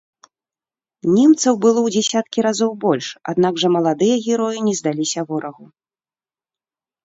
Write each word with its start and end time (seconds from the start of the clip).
Немцаў 1.17 1.53
было 1.65 1.79
ў 1.83 1.89
дзесяткі 1.97 2.39
разоў 2.47 2.71
больш, 2.87 3.07
аднак 3.35 3.53
жа 3.67 3.73
маладыя 3.77 4.15
героі 4.31 4.59
не 4.71 4.77
здаліся 4.83 5.21
ворагу. 5.33 5.65